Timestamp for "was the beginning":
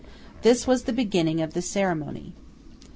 0.65-1.41